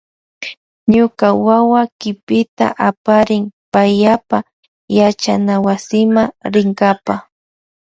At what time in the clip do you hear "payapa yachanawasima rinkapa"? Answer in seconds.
3.71-7.15